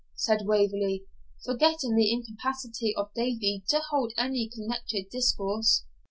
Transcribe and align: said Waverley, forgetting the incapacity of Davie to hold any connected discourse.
said 0.15 0.47
Waverley, 0.47 1.05
forgetting 1.45 1.93
the 1.95 2.11
incapacity 2.11 2.91
of 2.97 3.13
Davie 3.13 3.63
to 3.69 3.83
hold 3.91 4.13
any 4.17 4.49
connected 4.49 5.11
discourse. 5.11 5.83